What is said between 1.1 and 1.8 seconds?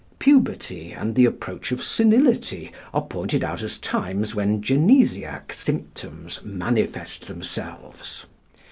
the approach